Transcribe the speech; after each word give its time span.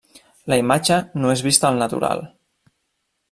La 0.51 0.57
imatge 0.61 0.97
no 1.23 1.33
és 1.33 1.45
vista 1.49 1.69
al 1.71 1.79
natural. 1.83 2.25